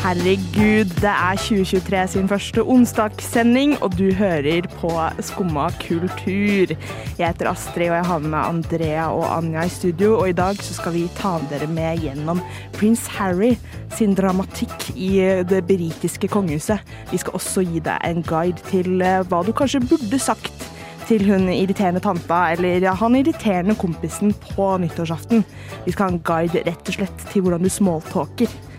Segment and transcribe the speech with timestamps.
[0.00, 4.88] Herregud, det er 2023 sin første onsdagssending, og du hører på
[5.20, 6.72] Skumma kultur.
[7.18, 10.14] Jeg heter Astrid, og jeg har med Andrea og Anja i studio.
[10.22, 12.40] Og i dag så skal vi ta dere med gjennom
[12.78, 13.58] prins Harry
[13.92, 15.10] sin dramatikk i
[15.50, 16.80] det britiske kongehuset.
[17.12, 20.64] Vi skal også gi deg en guide til eh, hva du kanskje burde sagt
[21.10, 25.44] til hun irriterende tanta eller ja, han irriterende kompisen på nyttårsaften.
[25.84, 28.69] Vi skal ha en guide rett og slett til hvordan du smalltalker.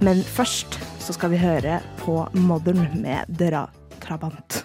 [0.00, 3.66] Men først så skal vi høre på Modern med Dra
[4.00, 4.62] Trabant.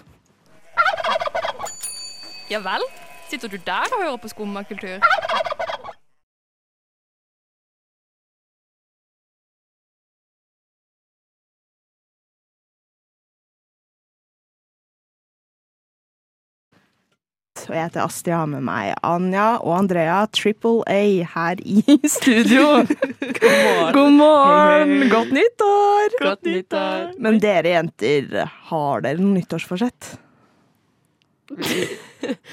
[2.48, 2.84] Ja vel?
[3.28, 5.02] Sitter du der og hører på skummakultur?
[17.66, 21.96] Og jeg heter Astrid, jeg har med meg Anja og Andrea, Triple A, her i
[22.16, 22.82] studio.
[22.86, 23.96] God morgen.
[23.96, 24.94] God morgen.
[25.10, 26.16] Godt nyttår.
[26.22, 27.10] Godt nyttår.
[27.22, 28.30] Men dere jenter,
[28.70, 30.14] har dere noe nyttårsforsett?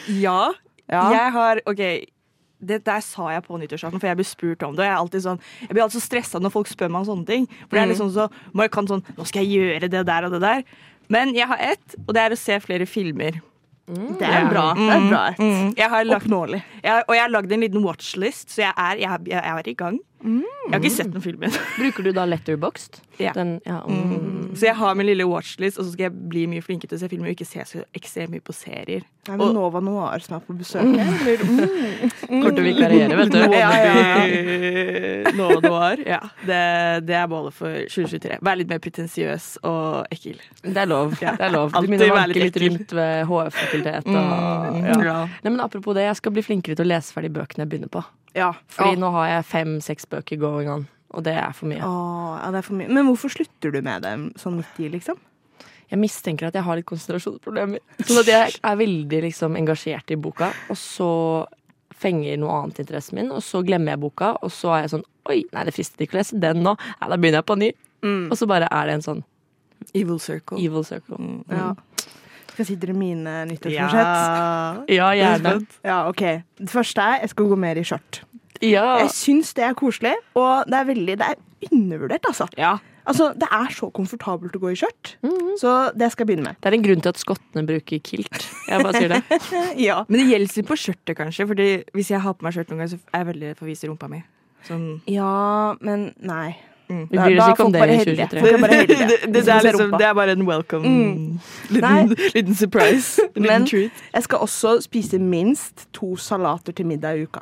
[0.08, 0.52] Ja.
[0.92, 1.04] Ja.
[1.16, 1.80] Jeg har OK.
[2.64, 4.84] Det der sa jeg på nyttårsaften, for jeg blir spurt om det.
[4.84, 7.08] Og jeg, er alltid sånn, jeg blir alltid så stressa når folk spør meg om
[7.10, 7.48] sånne ting.
[7.66, 8.28] For det er sånn så
[8.72, 10.62] kan sånn Nå skal jeg gjøre det der og det der.
[11.12, 13.42] Men jeg har ett, og det er å se flere filmer.
[13.88, 14.70] Det er bra.
[14.78, 15.24] Det er bra.
[15.38, 15.74] Mm.
[15.78, 16.62] Jeg har lagt, Oppnåelig.
[16.84, 19.74] jeg, og jeg har lagd en liten watchlist, så jeg er, jeg, jeg er i
[19.74, 20.00] gang.
[20.24, 21.56] Jeg har ikke sett noen filmer.
[21.82, 23.02] Bruker du da letterboxed?
[23.20, 23.34] Ja.
[23.36, 24.54] Den, ja, mm.
[24.56, 27.02] Så jeg har min lille watchlist, og så skal jeg bli mye flinkere til å
[27.02, 29.04] se filmer og ikke se så ekstremt mye på serier.
[29.28, 30.88] Nei, men og, Nova Noir som er på besøk?
[30.88, 31.44] Eller?
[31.44, 32.14] Mm.
[32.30, 33.40] Kommer til å vikariere, vet du.
[33.58, 33.92] Ja, ja,
[35.28, 36.06] det var.
[36.08, 36.64] Ja, det,
[37.10, 38.40] det er målet for 2023.
[38.48, 40.42] Vær litt mer pretensiøs og ekkel.
[40.64, 41.18] Det er lov.
[41.20, 41.76] Det er lov.
[41.76, 44.12] Du begynner å vanke litt rundt ved HF-fakultetet.
[44.14, 45.00] Mm, ja.
[45.12, 45.22] ja.
[45.44, 47.92] Nei, men apropos det, jeg skal bli flinkere til å lese ferdig bøkene jeg begynner
[47.92, 48.04] på.
[48.38, 48.54] Ja.
[48.72, 51.82] Fordi nå har jeg fem-seks bøker going on, og det er for mye.
[51.86, 52.90] Åh, ja, det er for mye.
[52.90, 55.20] Men hvorfor slutter du med dem sånn midt i, liksom?
[55.92, 57.82] Jeg mistenker at jeg har litt konsentrasjonsproblemer.
[58.08, 61.10] Sånn at jeg er veldig liksom, engasjert i boka, og så
[62.04, 65.06] fenger noe annet interessen min, og så glemmer jeg boka, og så er jeg sånn
[65.30, 66.74] Oi, nei, det frister ikke å lese den nå.
[66.76, 67.70] Nei, da begynner jeg på ny.
[68.28, 69.22] Og så bare er det en sånn
[69.96, 70.58] Evil Circle.
[70.60, 71.20] evil circle.
[71.52, 71.70] Ja.
[72.54, 74.14] Skal jeg si dere mine nyttårsforsett?
[74.14, 74.86] Ja.
[74.94, 75.56] Ja, gjerne.
[75.84, 76.24] Ja, ok.
[76.62, 78.22] Det første er jeg skal gå mer i skjørt.
[78.64, 79.00] Ja.
[79.02, 82.48] Jeg syns det er koselig, og det er veldig Det er undervurdert, altså.
[82.58, 82.76] ja.
[83.04, 85.18] Altså, Det er så komfortabelt å gå i skjørt,
[85.60, 86.56] så det skal jeg begynne med.
[86.64, 88.46] Det er en grunn til at skottene bruker kilt.
[88.70, 89.20] Jeg bare sier det.
[89.90, 89.98] Ja.
[90.08, 91.48] Men det gjelder litt på skjørtet, kanskje.
[91.50, 93.68] Fordi hvis jeg har på meg skjørt noen gang, så er jeg veldig redd for
[93.68, 94.22] å vise rumpa mi.
[94.64, 94.86] Sånn.
[95.12, 96.54] ja, men nei.
[96.94, 97.08] Mm.
[97.12, 98.40] Vi bryr oss ikke om det i 2023.
[98.40, 98.78] Er bare.
[98.88, 100.94] Det, det, det, er liksom, det er bare en welcome.
[101.70, 103.22] Liten, liten surprise.
[103.36, 103.92] Liten Men- treat.
[104.14, 107.40] Jeg skal også spise minst to salater til middag i uka.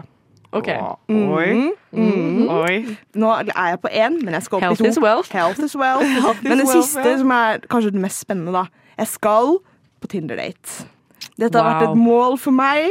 [0.52, 0.68] Ok.
[1.10, 1.72] Oi.
[1.92, 2.50] Mm.
[2.50, 2.98] Oi.
[3.16, 4.90] Nå er jeg på én, men jeg skal opp Health i to.
[4.90, 5.32] is wealth.
[5.32, 6.44] Health is wealth.
[6.44, 7.18] Men det wealth, siste, ja.
[7.18, 8.66] som er kanskje det mest spennende, da.
[8.98, 9.58] Jeg skal
[10.02, 10.86] på Tinder-date.
[11.40, 12.90] Dette har vært et mål for meg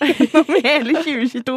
[0.08, 1.56] gjennom hele 2022.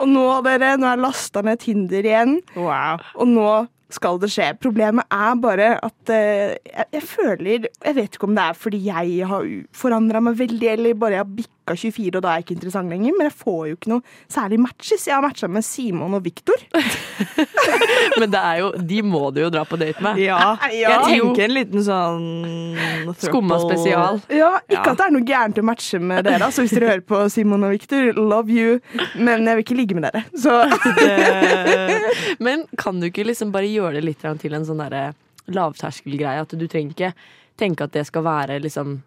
[0.00, 3.02] Og nå, dere, nå er jeg lasta ned Tinder igjen, Wow.
[3.16, 3.48] og nå
[3.96, 4.48] skal det skje.
[4.60, 8.80] Problemet er bare at uh, jeg, jeg føler Jeg vet ikke om det er fordi
[8.88, 9.44] jeg har
[9.78, 12.88] forandra meg veldig, eller bare jeg har bikka 24 og da er jeg ikke interessant
[12.92, 15.06] lenger, men jeg får jo ikke noe særlig matches.
[15.08, 16.54] Jeg har matcha med Simon og Viktor.
[18.20, 20.18] Men det er jo, de må du jo dra på date med.
[20.22, 20.56] Ja.
[20.72, 20.92] Ja.
[20.94, 24.20] Jeg tenker en liten sånn Skumma spesial.
[24.32, 24.92] Ja, Ikke Ja.
[24.92, 27.64] at det er noe gærent å matche med dere, altså, hvis dere hører på Simon
[27.66, 28.12] og Viktor.
[28.16, 28.78] Love you.
[29.16, 30.24] Men jeg vil ikke ligge med dere.
[30.36, 30.54] Så
[31.00, 35.14] Det- Men kan du ikke liksom bare gjøre det litt til en sånn derre
[35.48, 36.40] lavterskelgreie?
[36.46, 37.12] At du trenger ikke
[37.58, 39.02] tenke at det skal være liksom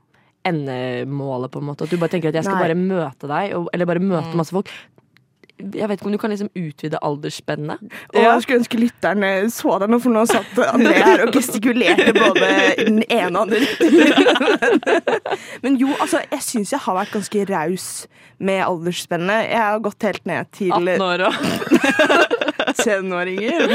[0.50, 1.86] endemålet, på en måte.
[1.86, 2.68] At du bare tenker at jeg skal Nei.
[2.68, 4.72] bare møte deg, og, eller bare møte masse folk.
[5.60, 7.82] Jeg vet ikke om du kan liksom utvide aldersspennet.
[8.14, 12.14] Og jeg skulle ønske lytteren så deg nå, for nå satt André her og gestikulerte
[12.16, 15.02] både i den ene og den andre.
[15.66, 17.90] Men jo, altså, jeg syns jeg har vært ganske raus
[18.40, 19.50] med aldersspennet.
[19.52, 23.66] Jeg har gått helt ned til 18 år og tenåringer.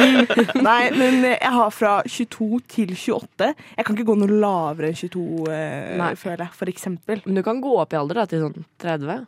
[0.62, 3.52] Nei, men jeg har fra 22 til 28.
[3.76, 7.22] Jeg kan ikke gå noe lavere enn 22, eh, føler jeg, for eksempel.
[7.26, 9.24] Men du kan gå opp i alder da, til sånn 30.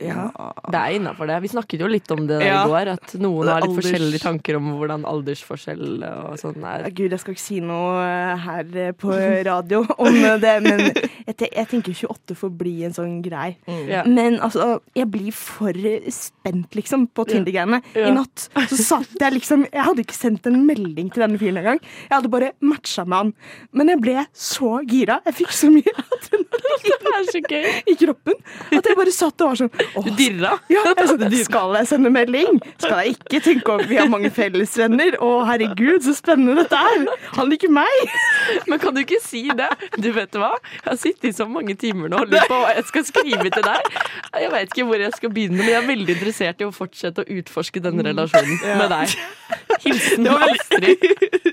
[0.00, 0.30] Ja.
[0.72, 1.36] Det er innafor det.
[1.44, 2.62] Vi snakket jo litt om det Ja.
[2.64, 6.78] i går, at noen har litt Alders- forskjellige tanker om hvordan aldersforskjell og sånn Ja,
[6.86, 6.90] er.
[6.90, 9.12] Gud, jeg skal ikke si noe eh, her eh, på
[9.44, 10.80] radio om eh, det, men
[11.26, 13.56] jeg, te jeg tenker 28 får bli en sånn grei.
[13.88, 14.02] Ja.
[14.08, 15.72] Men altså, jeg blir for
[16.10, 17.82] spent, liksom, på Tinder-greiene.
[17.94, 18.08] Ja.
[18.08, 21.58] I natt så satt jeg liksom Jeg hadde ikke sendt en melding til denne fyren
[21.60, 21.80] engang.
[22.08, 23.34] Jeg hadde bare matcha med han.
[23.72, 25.20] Men jeg ble så gira.
[25.26, 28.34] Jeg fikk så mye adrenalin i kroppen
[28.72, 29.72] at jeg bare satt og var sånn
[30.04, 30.56] Du dirra.
[30.72, 32.60] ja, jeg Skal jeg sende melding?
[32.78, 35.16] Skal jeg ikke tenke om vi har mange fellesvenner?
[35.22, 37.06] Å, herregud, så spennende dette er!
[37.36, 38.14] Han liker meg!
[38.70, 39.68] Men kan du ikke si det?
[39.98, 40.52] Du vet hva?
[40.82, 43.52] Jeg har sittet i så mange timer nå og lurt på hva jeg skal skrive
[43.52, 43.92] til deg.
[44.42, 47.24] Jeg vet ikke hvor jeg skal begynne, men jeg er veldig interessert i å fortsette
[47.24, 49.16] å utforske denne relasjonen med deg.
[49.82, 51.06] Hilsen Astrid.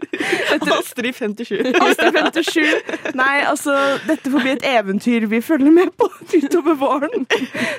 [0.79, 1.73] Astrid 57.
[1.81, 3.15] Astrid 57.
[3.17, 3.75] Nei, altså,
[4.07, 6.09] dette får bli et eventyr vi følger med på
[6.39, 7.25] utover våren.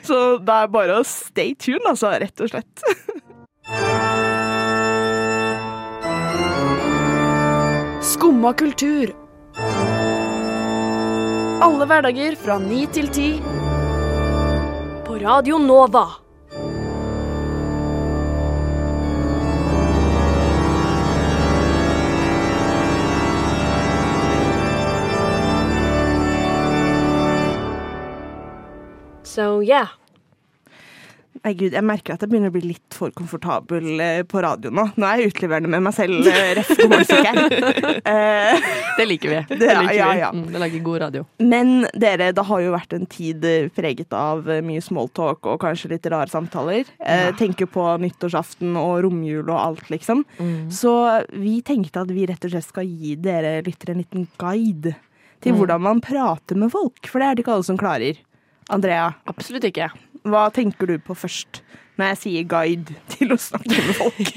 [0.07, 2.85] Så det er bare å stay tuned, altså, rett og slett.
[8.11, 9.13] Skumma kultur.
[11.61, 13.29] Alle hverdager fra ni til ti.
[15.07, 16.07] På Radio Nova.
[29.31, 30.00] So yeah.
[31.41, 34.69] Nei, gud, jeg merker at jeg begynner å bli litt for komfortabel eh, på radio
[34.77, 34.83] nå.
[35.01, 36.69] Nå er jeg utleverende med meg selv, eh, ref.
[38.11, 38.61] Eh,
[38.99, 39.39] Det liker vi.
[39.49, 40.31] Det- Det liker ja, ja.
[40.35, 40.43] vi.
[40.53, 41.25] Det lager god radio.
[41.41, 43.45] Men dere, det har jo vært en tid
[43.77, 46.85] preget av mye smalltalk og kanskje litt rare samtaler.
[47.01, 47.33] Ja.
[47.39, 50.25] tenker på nyttårsaften og romjul og alt, liksom.
[50.73, 50.93] Så
[51.33, 54.95] vi tenkte at vi rett og slett skal gi dere lyttere en liten guide
[55.41, 58.19] til hvordan man prater med folk, for det er det ikke alle som klarer.
[58.71, 59.91] Andrea, Absolutt ikke.
[60.29, 61.63] hva tenker du på først
[62.01, 64.31] når jeg sier guide til å snakke med folk?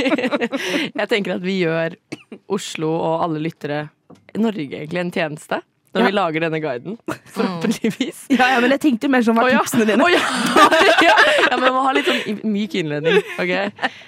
[1.00, 1.94] Jeg tenker at vi gjør
[2.52, 3.86] Oslo og alle lyttere,
[4.36, 5.62] Norge egentlig, en tjeneste.
[5.94, 6.96] Når vi lager denne guiden,
[7.36, 8.24] forhåpentligvis.
[8.34, 9.60] Ja, ja, men jeg tenkte mer som hva Å, ja.
[9.62, 10.02] tipsene dine.
[10.02, 10.22] Oh, ja.
[11.06, 11.14] ja.
[11.52, 13.20] ja, men man må ha litt sånn myk innledning.
[13.38, 13.52] ok?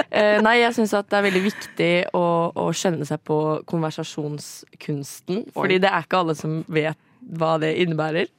[0.09, 2.23] Eh, nei, jeg syns at det er veldig viktig å,
[2.57, 3.37] å skjønne seg på
[3.69, 5.45] konversasjonskunsten.
[5.53, 6.97] Fordi det er ikke alle som vet
[7.37, 8.33] hva det innebærer.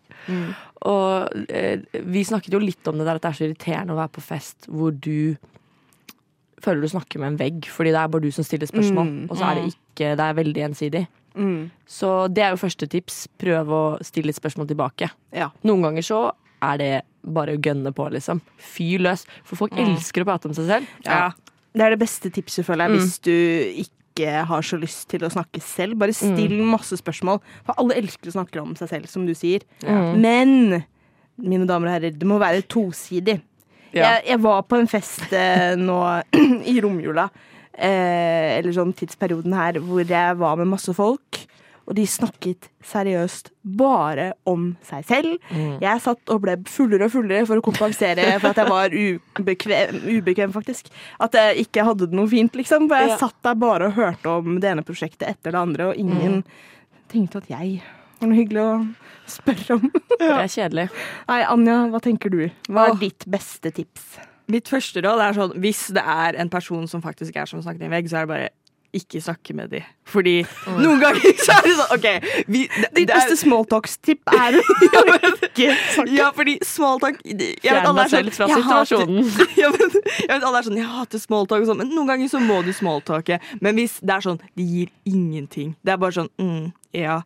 [0.86, 4.00] Og eh, vi snakket jo litt om det der at det er så irriterende å
[4.00, 5.36] være på fest hvor du
[6.62, 9.12] føler du snakker med en vegg, fordi det er bare du som stiller spørsmål.
[9.12, 9.22] Mm.
[9.30, 11.06] Og så er det ikke Det er veldig ensidig.
[11.36, 11.70] Mm.
[11.88, 13.26] Så det er jo første tips.
[13.40, 15.08] Prøv å stille litt spørsmål tilbake.
[15.36, 15.50] Ja.
[15.68, 16.20] Noen ganger så
[16.64, 16.92] er det
[17.26, 18.40] bare å gønne på, liksom.
[18.60, 19.26] Fyr løs.
[19.46, 20.90] For folk elsker å prate om seg selv.
[21.06, 21.30] Ja.
[21.76, 23.32] Det er det beste tipset, føler jeg, hvis du
[23.84, 25.98] ikke har så lyst til å snakke selv.
[26.00, 27.42] Bare still masse spørsmål.
[27.66, 29.66] For alle elsker å snakke om seg selv, som du sier.
[30.16, 30.80] Men
[31.36, 33.40] mine damer og herrer, det må være tosidig.
[33.92, 34.16] Ja.
[34.16, 35.98] Jeg, jeg var på en fest eh, nå
[36.72, 37.28] i romjula,
[37.72, 41.45] eh, eller sånn tidsperioden her, hvor jeg var med masse folk.
[41.86, 45.36] Og de snakket seriøst bare om seg selv.
[45.80, 50.00] Jeg satt og ble fullere og fullere for å kompensere for at jeg var ubekvem,
[50.18, 50.90] ubekvem faktisk.
[51.22, 52.88] At jeg ikke hadde det noe fint, liksom.
[52.90, 53.16] For jeg Ja.
[53.22, 56.42] satt der bare og hørte om det ene prosjektet etter det andre, og ingen
[57.08, 57.82] tenkte at jeg
[58.20, 58.94] var noe hyggelig å
[59.30, 59.90] spørre om.
[60.18, 60.88] Det er kjedelig.
[61.28, 62.50] Nei, Anja, hva tenker du?
[62.68, 64.16] Hva er ditt beste tips?
[64.48, 67.82] Mitt første råd er sånn hvis det er en person som faktisk er som snakker
[67.82, 68.50] i en vegg, så er det bare
[68.94, 69.86] ikke snakke med dem.
[70.06, 70.34] Fordi
[70.78, 72.04] noen ganger så er det sånn OK
[72.46, 74.60] vi, det, Ditt beste smalltalks-tipp er å
[75.48, 76.12] ikke snakke.
[76.14, 79.32] Ja, fordi smalltalk jeg vet Fjern deg sånn, selv fra «Jeg situasjonen.
[79.62, 82.30] ja, men, jeg vet alle er sånn, jeg hater smalltalk og sånn, men noen ganger
[82.32, 83.40] så må du smalltalke.
[83.64, 85.74] Men hvis det er sånn, det gir ingenting.
[85.82, 87.20] Det er bare sånn, mm, ja,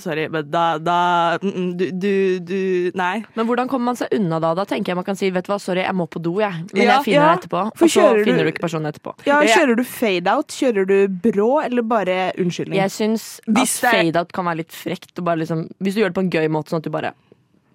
[0.00, 0.96] sorry, men da, da
[1.42, 2.12] mm, mm, du, du,
[2.48, 2.58] du,
[2.98, 3.22] nei.
[3.36, 4.52] Men hvordan kommer man seg unna da?
[4.58, 6.64] Da tenker jeg man kan si vet du hva, sorry, jeg må på do, jeg.
[6.72, 7.26] Men Ja, jeg finner ja.
[7.32, 7.64] deg etterpå.
[7.78, 9.14] For Og så finner du ikke personen etterpå.
[9.28, 10.56] Ja, Kjører du fade-out?
[10.56, 10.96] Kjører du
[11.28, 12.78] brå, eller bare unnskyldning?
[12.80, 15.12] Jeg syns at fade-out kan være litt frekt.
[15.18, 17.14] Og bare liksom, hvis du gjør det på en gøy måte, sånn at du bare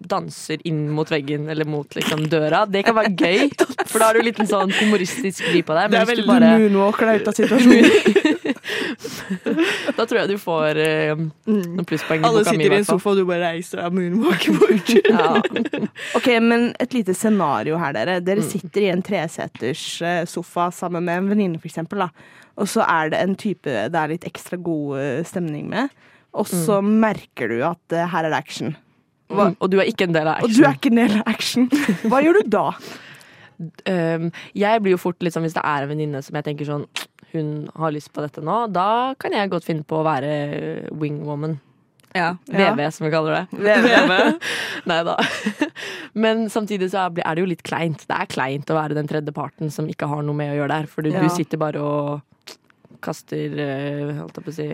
[0.00, 2.64] danser inn mot veggen eller mot liksom, døra.
[2.70, 3.48] Det kan være gøy,
[3.88, 5.90] for da har du litt liten sånn humoristisk vri på deg.
[5.90, 8.46] det er veldig bare moonwalker deg ut av situasjonen.
[9.98, 12.64] Da tror jeg du får uh, noen plusspoeng Alle boka mi.
[12.64, 14.92] sitter i en sofa, og du bare reiser deg og moonwalker bort.
[15.08, 15.28] Ja.
[16.18, 18.18] Ok, men et lite scenario her, dere.
[18.24, 18.48] Dere Mm.
[18.50, 22.04] sitter i en treseters eh, sofa sammen med en venninne, for eksempel.
[22.04, 22.10] Da.
[22.60, 25.90] Og så er det en type det er litt ekstra god eh, stemning med.
[26.38, 28.76] Og så merker du at uh, her er det action.
[29.28, 30.48] Mm, Og du er ikke en del av action.
[30.50, 31.68] Og du er ikke en del av action.
[32.08, 32.66] Hva gjør du da?
[33.90, 36.68] Um, jeg blir jo fort litt sånn hvis det er en venninne som jeg tenker
[36.68, 36.84] sånn
[37.32, 38.68] Hun har lyst på dette nå.
[38.70, 40.28] Da kan jeg godt finne på å være
[40.94, 41.56] wingwoman.
[42.14, 42.36] Ja.
[42.46, 43.58] VV, som vi kaller det.
[44.88, 45.16] Nei da.
[46.22, 48.06] Men samtidig så er det jo litt kleint.
[48.06, 50.76] Det er kleint å være den tredje parten som ikke har noe med å gjøre
[50.76, 50.86] der.
[50.94, 51.18] For Ja.
[51.20, 52.54] du sitter bare og
[53.04, 54.70] kaster eh, holdt jeg på å si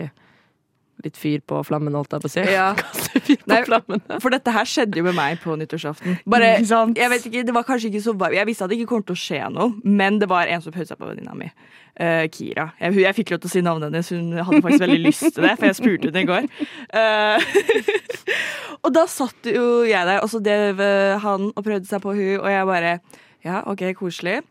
[1.03, 2.43] litt fyr på flammen, holdt jeg på å si.
[2.53, 2.67] Ja.
[2.79, 4.19] Kaster fyr på Nei.
[4.23, 6.19] For dette her skjedde jo med meg på nyttårsaften.
[6.29, 9.03] Bare, jeg vet ikke, det var kanskje ikke så Jeg visste at det ikke kom
[9.05, 11.49] til å skje noe, men det var en som seg på venninna mi.
[11.95, 12.69] Uh, Kira.
[12.81, 15.45] Jeg, jeg fikk lov til å si navnet hennes, hun hadde faktisk veldig lyst til
[15.45, 16.49] det, for jeg spurte henne i går.
[16.91, 18.09] Uh,
[18.85, 22.15] og da satt jo jeg der, og så drev eh, han og prøvde seg på
[22.17, 22.97] hun, og jeg bare
[23.45, 24.41] Ja, OK, koselig.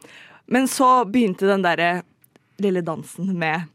[0.46, 2.04] Men så begynte den derre
[2.62, 3.66] lille dansen med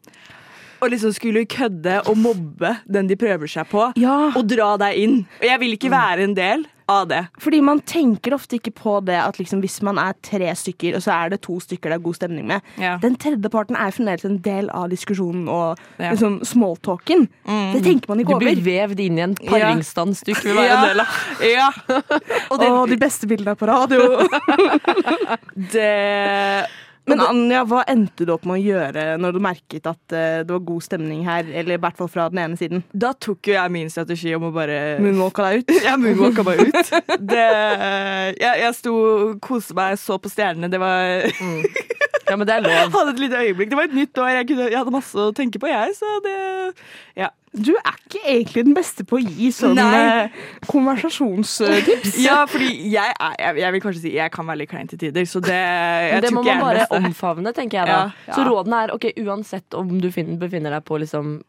[0.81, 4.31] å liksom skulle kødde og mobbe den de prøver seg på, Ja.
[4.36, 5.17] og dra deg inn.
[5.41, 7.27] Og jeg vil ikke være en del av det.
[7.38, 11.03] Fordi man tenker ofte ikke på det at liksom hvis man er tre stykker, og
[11.05, 12.62] så er det to stykker det er god stemning med.
[12.81, 12.95] Ja.
[12.98, 16.09] Den tredje parten er fremdeles en del av diskusjonen og Ja.
[16.15, 17.27] liksom smalltalken.
[17.45, 18.39] Det tenker man ikke over.
[18.39, 18.88] Du blir over.
[18.95, 20.81] vevd inn i en paringsdans du ikke vil være Ja.
[20.81, 21.07] en del av.
[21.45, 21.69] Ja.
[22.50, 24.25] Og det, Å, de beste bildene på radio.
[25.74, 26.65] det
[27.10, 30.54] Men Anja, hva endte du opp med å gjøre når du merket at eh, det
[30.54, 31.48] var god stemning her?
[31.50, 32.84] Eller i hvert fall fra den ene siden.
[32.94, 35.75] Da tok jo jeg min strategi om å bare Moonwalka deg ut?
[35.88, 36.94] ja, moonwalka bare ut.
[37.30, 37.48] Det,
[38.39, 38.94] jeg, jeg sto
[39.44, 40.70] koste meg, så på stjernene.
[40.72, 41.28] Det var
[42.29, 42.91] Ja, men det er lov.
[43.00, 43.69] hadde et lite øyeblikk.
[43.74, 44.29] Det var et nytt år.
[44.38, 45.95] Jeg, kunne, jeg hadde masse å tenke på, jeg.
[45.98, 46.38] Så det
[47.19, 47.29] Ja.
[47.50, 50.36] Du er ikke egentlig den beste på å gi sånne eh,
[50.69, 52.19] konversasjonstips.
[52.21, 55.00] ja fordi jeg, er, jeg, jeg vil kanskje si jeg kan være litt klein til
[55.01, 58.00] tider, så det jeg det må man bare omfavne, tenker jeg da.
[58.27, 58.36] Ja.
[58.38, 61.39] Så rådene er ok, uansett om du finner, befinner deg på liksom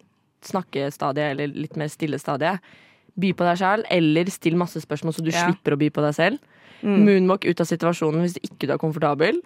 [0.48, 2.64] snakkestadiet eller litt mer stille stadiet,
[3.20, 5.44] by på deg sjæl, eller still masse spørsmål så du Ja.
[5.50, 6.38] slipper å by på deg selv.
[6.82, 9.40] Moonwalk ut av situasjonen hvis ikke du er komfortabel,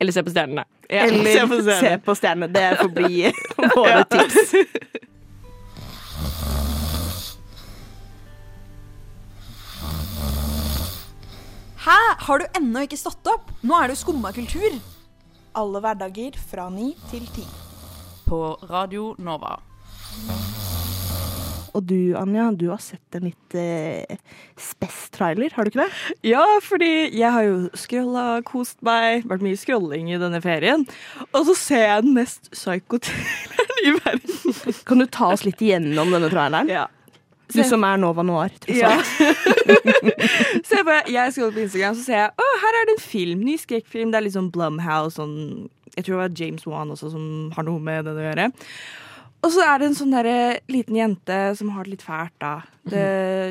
[0.00, 0.64] eller se på stjernene.
[0.90, 2.50] Ja, Eller se på se på stjernene.
[2.52, 3.32] Det får bli
[3.76, 4.54] våre tips.
[11.84, 11.98] Hæ?
[12.18, 13.50] Har du ennå ikke stått opp?
[13.62, 14.78] Nå er det jo skumma kultur.
[15.54, 17.44] Alle hverdager fra ni til ti.
[18.24, 19.58] På Radio Nova.
[21.74, 24.18] Og du, Anja, du har sett en litt eh,
[24.60, 26.16] spess-trailer, har du ikke det?
[26.30, 30.86] Ja, fordi jeg har jo scrolla, kost meg, vært mye scrolling i denne ferien.
[31.32, 34.60] Og så ser jeg den mest psycho-traileren i verden.
[34.88, 36.70] Kan du ta oss litt igjennom denne traileren?
[36.70, 36.86] Ja.
[37.54, 38.94] Du som er Nova Noir, tross Ja.
[40.68, 43.42] Se bare, jeg scroller på Instagram, så ser jeg å, her er det en film,
[43.46, 44.14] ny skrekkfilm.
[44.14, 45.34] Det er litt sånn Blumhouse, sånn,
[45.94, 48.48] jeg tror det var James Wan også som har noe med det å gjøre.
[49.44, 50.28] Og så er det en sånn der,
[50.72, 52.52] liten jente som har det litt fælt, da.
[52.88, 53.04] The,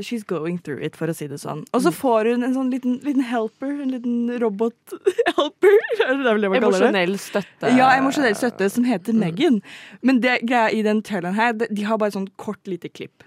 [0.05, 1.63] she's going through it, for å si det sånn.
[1.73, 5.79] Og så får hun en sånn liten, liten helper, en liten robot-helper.
[6.03, 6.17] Er.
[6.57, 7.69] Emosjonell støtte.
[7.77, 9.61] Ja, emosjonell støtte som heter Megan.
[10.05, 12.89] Men det greia i den traileren her, de de har bare et sånn kort lite
[12.91, 13.23] klipp.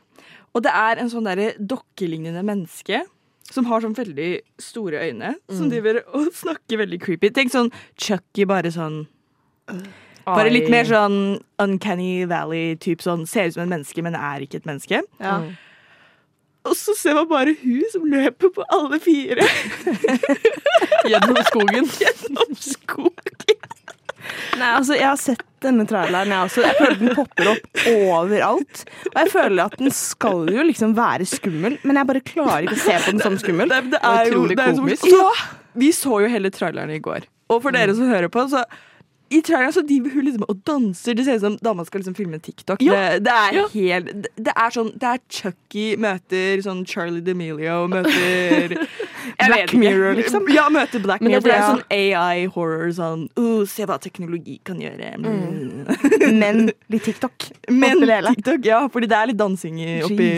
[0.56, 3.02] Og det er en sånn derre dokkelignende menneske
[3.52, 4.30] som har sånn veldig
[4.61, 7.30] store øyne, som driver og snakker veldig creepy.
[7.35, 9.04] Tenk sånn Chucky, bare sånn
[10.26, 13.26] Bare litt mer sånn Uncanny Valley-type sånn.
[13.30, 15.02] Ser ut som en menneske, men er ikke et menneske.
[15.23, 15.37] Ja.
[16.66, 19.45] Og så ser man bare hun som løper på alle fire
[21.11, 21.87] Gjennom skogen.
[22.02, 23.37] gjennom skogen.
[24.59, 26.64] Nei, altså, jeg har sett denne traileren, jeg også.
[26.64, 28.83] Jeg føler den popper opp overalt.
[29.12, 32.78] Og jeg føler at den skal jo liksom være skummel, men jeg bare klarer ikke
[32.80, 33.71] å se på den som skummel.
[33.71, 35.30] Det, det er jo det er jo så-
[35.76, 37.28] Vi så jo hele traileren i går.
[37.52, 38.64] Og for dere som hører på, så
[39.30, 41.14] i traileren så driver hun liksom og danser.
[41.18, 42.78] Det ser ut som dama skal liksom filme en TikTok.
[42.78, 43.64] Det, det er Ja.
[43.73, 48.76] helt det, det er sånn Det er Chucky møter sånn Charlie D'Amelio møter
[49.47, 49.73] Black.
[49.75, 50.47] Mirror, liksom.
[50.54, 51.40] Ja, møter Black Mirror.
[51.42, 52.92] For det er sånn AI-horror.
[52.97, 55.16] Sånn uh, Se hva teknologi kan gjøre.
[55.18, 55.87] Mm.
[56.40, 57.49] Men litt TikTok.
[57.71, 58.04] Men.
[58.37, 60.28] TikTok, ja, fordi det er litt dansing oppi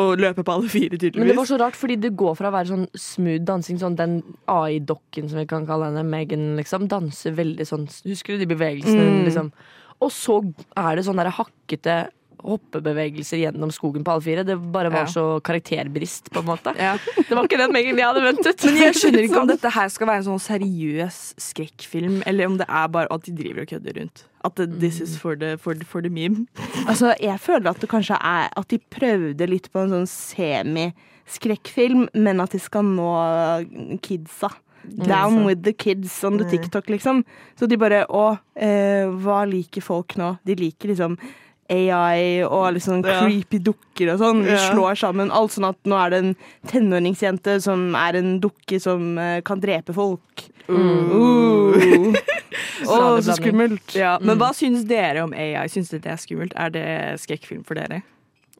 [0.00, 1.20] Og løpe på alle fire, tydeligvis.
[1.20, 3.98] Men det var så rart, fordi det går fra å være sånn smooth dansing, sånn
[3.98, 4.16] den
[4.50, 9.10] AI-dokken som vi kan kalle henne, Megan, liksom, danser veldig sånn Husker du de bevegelsene,
[9.10, 9.24] Mm.
[9.28, 9.52] liksom?
[10.00, 10.40] Og så
[10.76, 12.08] er det sånne hakkete
[12.40, 14.42] hoppebevegelser gjennom skogen på alle fire.
[14.48, 15.12] Det bare var Ja.
[15.12, 16.72] så karakterbrist, på en måte.
[16.78, 16.94] ja.
[17.28, 18.64] Det var ikke den Megan jeg hadde ventet.
[18.64, 19.52] Men jeg skjønner ikke om Sånn.
[19.52, 23.32] dette her skal være en sånn seriøs skrekkfilm, eller om det er bare at de
[23.36, 24.24] driver og kødder rundt.
[24.42, 26.46] At this is for the, for, the, for the meme.
[26.88, 32.08] Altså, jeg føler at det kanskje er at de prøvde litt på en sånn semi-skrekkfilm,
[32.14, 34.48] men at de skal nå kidsa.
[34.84, 37.24] Down with the kids on the TikTok, liksom.
[37.58, 40.38] Så de bare Å, eh, hva liker folk nå?
[40.44, 41.18] De liker liksom
[41.70, 43.20] AI og liksom Ja.
[43.22, 44.42] creepy dukker og sånn.
[44.44, 44.72] Vi Ja.
[44.72, 49.16] slår sammen alt sånn at nå er det en tenåringsjente som er en dukke som
[49.18, 50.48] eh, kan drepe folk.
[50.68, 52.14] Uh.
[52.86, 53.94] oh, så skummelt.
[53.94, 55.66] Ja, men hva syns dere om AI?
[55.68, 56.52] Syns dere det er skummelt?
[56.56, 58.02] Er det skrekkfilm for dere?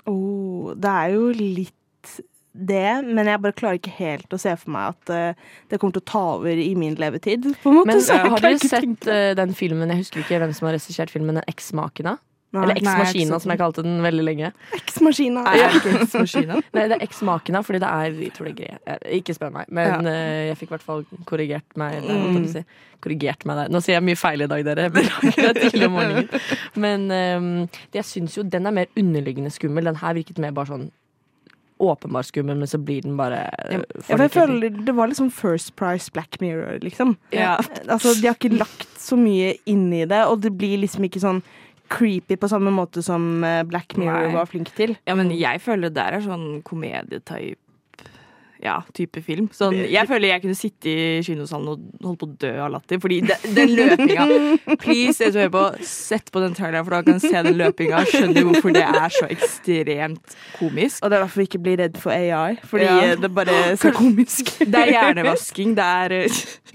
[0.06, 2.20] Oh, det er jo litt
[2.52, 5.94] det, men jeg bare klarer ikke helt å se for meg at uh, det kommer
[5.96, 7.46] til å ta over i min levetid.
[7.62, 10.76] På Men uh, har dere sett eh, den filmen, jeg husker ikke hvem som har
[10.78, 12.18] regissert filmen, den?
[12.50, 12.64] Nei.
[12.64, 14.48] Eller Nei, X-Maskina, som jeg kalte den veldig lenge.
[14.74, 16.56] Ikke X-maskina?
[16.74, 18.80] Nei, det er X-Makina, fordi det er Jeg tror det er greit.
[18.90, 22.24] Eh, Ikke spør meg, men eh, jeg fikk i hvert fall korrigert meg der.
[22.40, 22.64] å si.
[23.06, 23.70] Korrigert meg der.
[23.70, 24.88] Nå sier jeg mye feil i dag, dere.
[24.90, 26.00] Er om.
[26.82, 27.52] Men um,
[27.94, 29.86] jeg syns jo den er mer underliggende skummel.
[29.86, 30.88] Den her virket mer bare sånn
[31.80, 35.30] åpenbar skummel, men så blir den bare eh, Ja, for jeg føler Det var liksom
[35.34, 37.16] First Price Black Mirror, liksom.
[37.34, 37.56] Ja.
[37.88, 41.22] Altså, De har ikke lagt så mye inn i det, og det blir liksom ikke
[41.22, 41.42] sånn
[41.90, 44.36] creepy på samme måte som eh, Black Mirror Nei.
[44.36, 44.94] var flink til.
[45.08, 47.58] Ja, men jeg føler det der er sånn komedietype
[48.62, 49.46] ja, type film.
[49.56, 52.98] Sånn, jeg føler jeg kunne sitte i kinosalen og holde på å dø av latter.
[53.00, 54.26] Fordi de, den løpinga
[54.82, 58.02] Please, dere som hører på, sett på den traileren, for da kan se den løpinga.
[58.10, 61.00] Skjønner hvorfor det er så ekstremt komisk.
[61.00, 62.98] Og det er derfor vi ikke blir redd for AI, fordi Ja.
[63.08, 65.74] eh, det bare så komisk Det er hjernevasking.
[65.80, 66.16] Det er,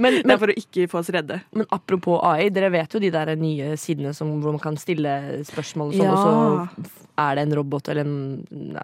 [0.01, 1.41] men, Men, det er for å ikke få oss redde.
[1.53, 5.43] men apropos AI, dere vet jo de der nye sidene som, hvor man kan stille
[5.45, 6.17] spørsmål, og sånn, Ja.
[6.17, 8.79] og så er det en robot eller en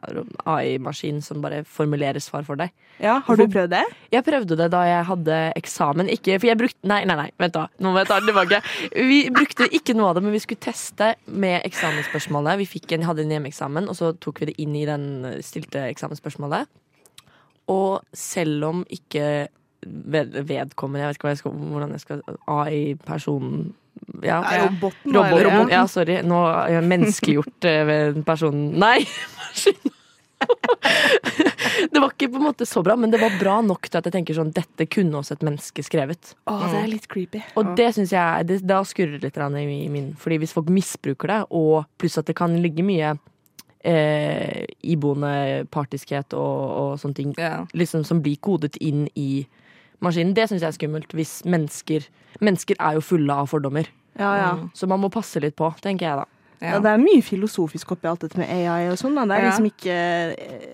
[0.45, 2.71] AI-maskin som bare formulerer svar for deg.
[3.01, 3.83] Ja, Har du prøvd det?
[4.13, 6.09] Jeg prøvde det da jeg hadde eksamen.
[6.13, 7.63] Ikke, for jeg brukte Nei, nei, nei, vent da.
[7.81, 8.59] Nå må jeg ta det tilbake.
[9.09, 12.59] Vi brukte ikke noe av det, men vi skulle teste med eksamensspørsmålet.
[12.61, 15.07] Vi fikk en, hadde en hjemmeeksamen, og så tok vi det inn i den
[15.45, 16.69] stilte eksamensspørsmålet.
[17.71, 19.47] Og selv om ikke
[19.81, 23.71] ved, vedkommende Jeg vet ikke hva jeg skal, hvordan jeg skal AI-personen
[24.23, 25.71] ja, Ja, roboten, Robot, eller?
[25.73, 26.19] ja, sorry.
[26.25, 26.37] Nå
[26.85, 28.99] menneskegjort eh, ved en person Nei!
[29.41, 29.97] maskin.
[31.91, 34.07] Det var ikke på en måte så bra, men det var bra nok til at
[34.07, 36.33] jeg tenker sånn Dette kunne også et menneske skrevet.
[36.49, 37.41] Åh, det er litt creepy.
[37.59, 41.31] Og det synes jeg det, Da skurrer det litt i min Fordi hvis folk misbruker
[41.33, 43.15] det, og pluss at det kan ligge mye
[43.83, 47.65] eh, iboende partiskhet og, og sånne ting Ja.
[47.73, 49.45] liksom, som blir kodet inn i
[50.01, 51.13] maskinen, det syns jeg er skummelt.
[51.17, 52.07] Hvis mennesker
[52.41, 53.89] Mennesker er jo fulle av fordommer.
[54.17, 54.51] Ja, ja.
[54.73, 56.25] Så man må passe litt på, tenker jeg da.
[56.61, 59.15] Ja, det er mye filosofisk oppi alt dette med AI og sånn.
[59.17, 59.95] Det er liksom ikke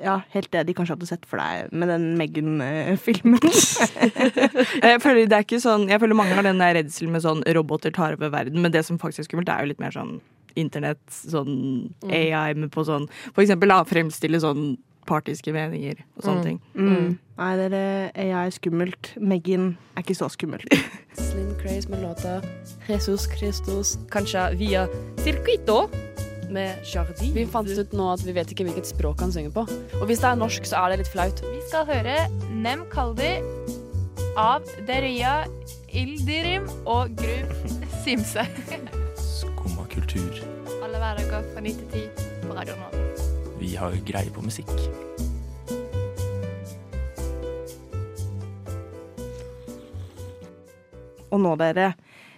[0.03, 3.39] ja, helt det de kanskje hadde sett for deg med den Megan-filmen.
[4.88, 7.44] Jeg føler, det er ikke sånn, jeg føler mange har den der redselen med sånn
[7.56, 10.17] roboter tar over verden, men det som faktisk er skummelt, er jo litt mer sånn
[10.58, 11.56] internett, sånn
[12.10, 14.72] AI, med på sånn For eksempel da, fremstille sånn
[15.08, 16.60] partiske meninger og sånne ting.
[16.76, 17.16] Mm.
[17.38, 19.14] Nei, det er AI er skummelt.
[19.22, 20.68] Megan er ikke så skummelt.
[21.27, 22.40] Slim Craze med låta
[22.90, 24.86] Jesus Christus, kanskje via
[25.24, 25.86] Circuito
[26.53, 27.34] med Jardin.
[27.36, 29.66] Vi fant ut nå at vi vet ikke hvilket språk han synger på.
[30.00, 31.44] Og hvis det er norsk, så er det litt flaut.
[31.44, 32.20] Vi skal høre
[32.53, 33.36] Nem Kaldi
[34.38, 35.42] av Deria
[35.90, 37.53] Ildirim og Grub
[38.03, 38.46] Simse.
[39.38, 40.40] Skumma kultur.
[40.84, 43.06] Alle hverdager fra 9 til 10 på Radio Nova.
[43.68, 44.72] Vi har greie på musikk.
[51.27, 51.92] Og nå, dere.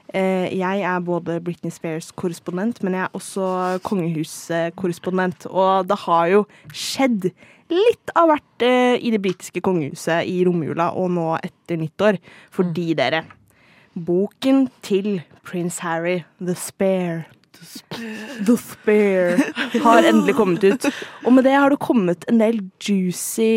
[0.10, 3.46] Eh, jeg er både Britney Spears-korrespondent, men jeg er også
[3.86, 5.46] kongehuskorrespondent.
[5.54, 7.30] Og det har jo skjedd
[7.70, 12.18] litt av hvert eh, i det britiske kongehuset i romjula og nå etter nyttår.
[12.56, 13.28] Fordi dere,
[13.94, 17.28] boken til prins Harry, The Spare
[18.45, 19.50] The Spare
[19.84, 20.89] har endelig kommet ut.
[21.26, 23.52] Og med det har det kommet en del juicy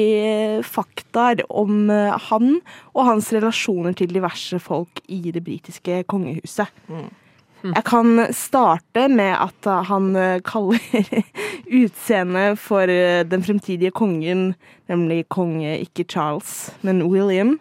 [0.67, 2.61] fakta faktaer om eh, han
[2.95, 6.69] og hans relasjoner til diverse folk i det britiske kongehuset.
[7.63, 10.81] Jeg kan starte med at eh, han eh, kaller
[11.71, 14.55] utseendet for eh, den fremtidige kongen,
[14.91, 17.55] nemlig konge ikke Charles, men William.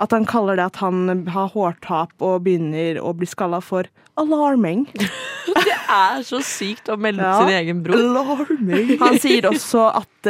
[0.00, 3.88] At han kaller det at han har hårtap og begynner å bli skalla for
[4.20, 4.86] alarming.
[5.54, 7.34] Det er så sykt å melde Ja.
[7.38, 8.00] sin egen bror.
[8.00, 8.94] Alarming.
[9.02, 10.28] Han sier også at,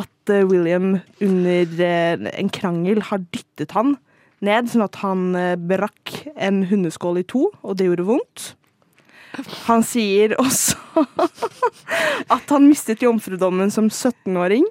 [0.00, 3.96] at William under en krangel har dyttet han
[4.44, 8.46] ned, sånn at han eh, brakk en hundeskål i to, og det gjorde vondt.
[9.68, 11.04] Han sier også
[12.34, 14.64] at han mistet jomfrudommen som 17-åring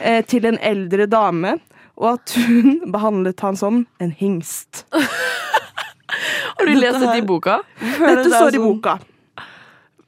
[0.00, 1.58] eh, til en eldre dame,
[2.00, 4.86] og at hun behandlet han som en hingst.
[4.90, 7.60] Har du lest dette i boka?
[7.80, 8.98] Dette står i boka.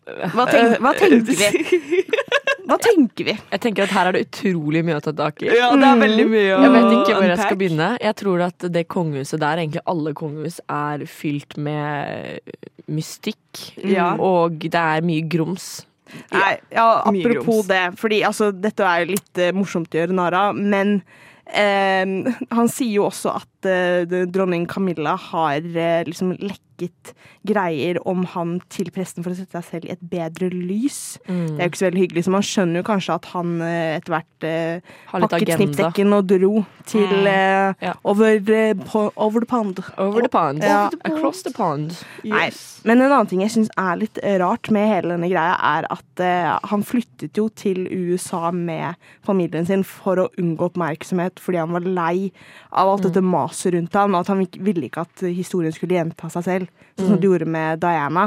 [0.03, 2.03] Hva, tenk, hva tenker vi?
[2.69, 3.35] Hva tenker vi?
[3.35, 5.49] Jeg tenker at her er det utrolig mye å ta tak i.
[5.51, 7.89] Ja, det er veldig mye å Jeg vet ikke hvor jeg skal begynne.
[8.03, 12.53] Jeg tror at det kongehuset der, egentlig alle kongehus, er fylt med
[12.93, 13.65] mystikk.
[13.83, 14.13] Ja.
[14.23, 15.73] Og det er mye grums.
[16.33, 17.69] Nei, ja, apropos grums.
[17.71, 20.99] det, fordi altså, dette er jo litt uh, morsomt å gjøre narr av, men
[21.49, 27.13] eh, Han sier jo også at eh, uh, dronning Camilla har uh, liksom lekket
[27.47, 31.21] greier om han til presten for å sette seg selv i et bedre lys.
[31.29, 31.55] Mm.
[31.55, 33.99] Det er jo ikke så veldig hyggelig, så man skjønner jo kanskje at han uh,
[34.01, 34.47] etter hvert
[35.13, 37.77] pakket snippsekken og dro til Mm.
[37.83, 37.93] Ja.
[38.09, 38.41] over,
[38.89, 39.79] på, over the pond.
[40.01, 40.65] Over the pond.
[40.65, 40.91] Ja.
[41.05, 41.95] Across the pond.
[42.27, 42.49] Nei,
[42.89, 46.23] men en annen ting jeg syns er litt rart med hele denne greia, er at
[46.71, 51.87] han flyttet jo til USA med familien sin for å unngå oppmerksomhet fordi han var
[51.87, 52.33] lei
[52.73, 56.31] av alt dette maset rundt ham, og at han ville ikke at historien skulle gjenta
[56.33, 57.21] seg selv, sånn som Mm.
[57.21, 58.25] det gjorde med Diana.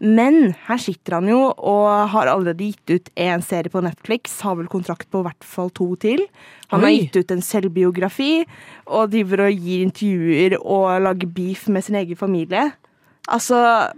[0.00, 4.56] Men her sitter han jo og har allerede gitt ut en serie på Netflix, har
[4.56, 6.24] vel kontrakt på i hvert fall to til.
[6.70, 8.44] Han har gitt ut en selvbiografi
[8.86, 12.72] og driver og gir intervjuer og lager beef med sin egen familie.
[13.30, 13.92] Altså,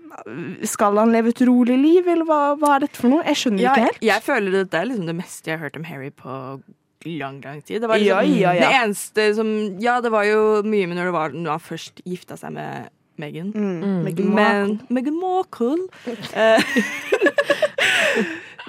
[0.69, 3.23] skal han leve et rolig liv, eller hva, hva er dette for noe?
[3.25, 4.03] Jeg skjønner Ja, ikke helt.
[4.03, 6.35] jeg føler dette er liksom det meste jeg har hørt om Harry på
[7.07, 7.81] lang, lang tid.
[7.83, 8.69] Det var liksom Ja, ja, ja.
[8.69, 12.01] det eneste som Ja, det var jo mye med når, det var, når han først
[12.05, 12.89] gifta seg med
[13.19, 13.53] Megan.
[13.53, 14.05] Mm, Mm.
[14.35, 15.89] Men Meghan Markle.
[16.35, 16.63] Eh,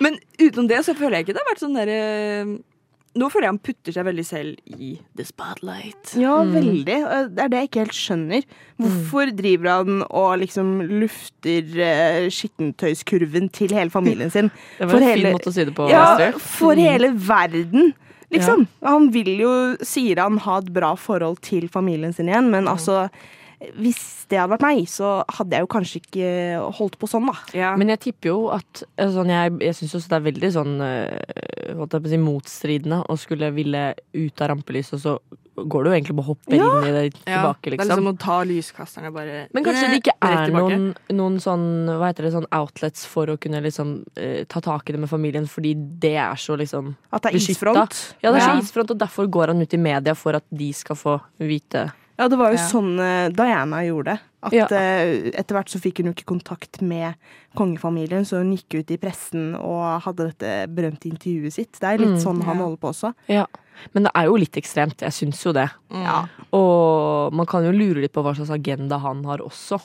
[0.04, 2.00] Men utenom det så føler jeg ikke det har vært sånn derre
[3.14, 6.16] Nå føler jeg han putter seg veldig selv i the spotlight.
[6.18, 6.54] Ja, Mm.
[6.56, 6.96] veldig.
[7.36, 8.42] Det er det jeg ikke helt skjønner.
[8.82, 14.50] Hvorfor driver han og liksom lufter eh, skittentøyskurven til hele familien sin?
[14.80, 16.82] Det var en fin måte å si det på, Ja, for Mm.
[16.90, 17.94] hele verden.
[18.34, 18.66] Liksom.
[18.86, 19.54] Han vil jo,
[19.86, 23.08] sier han, ha et bra forhold til familien sin igjen, men altså
[23.78, 26.32] Hvis det hadde vært meg, så hadde jeg jo kanskje ikke
[26.80, 27.76] holdt på sånn, da.
[27.78, 31.78] Men jeg tipper jo at altså, Jeg, jeg syns også det er veldig sånn øh,
[31.78, 35.18] holdt jeg på å si, motstridende å skulle ville ut av rampelyset, og så
[35.54, 36.66] går du jo egentlig bare og hopper Ja.
[36.66, 38.00] inn i det Ja, tilbake, Det er liksom.
[38.02, 42.24] liksom å ta lyskasterne bare Men kanskje det ikke er noen, noen sånn, hva heter
[42.26, 45.76] det, sånn outlets for å kunne liksom eh, ta tak i det med familien, fordi
[45.78, 47.62] det er så liksom At det er beskyttet.
[47.62, 48.00] isfront.
[48.24, 48.62] Ja, det er så Ja.
[48.66, 52.28] isfront, og derfor går han ut i media for at de skal få vite Ja,
[52.30, 52.68] det var jo Ja.
[52.70, 54.20] sånn eh, Diana gjorde.
[54.44, 54.66] At Ja.
[54.70, 57.16] eh, etter hvert så fikk hun jo ikke kontakt med
[57.56, 61.72] kongefamilien, så hun gikk ut i pressen og hadde dette berømte intervjuet sitt.
[61.80, 62.24] Det er litt Mm.
[62.24, 63.14] sånn han holder på også.
[63.30, 63.46] Ja.
[63.94, 65.00] Men det er jo litt ekstremt.
[65.02, 65.70] Jeg syns jo det.
[65.92, 66.26] Ja.
[66.54, 69.80] Og man kan jo lure litt på hva slags agenda han har også.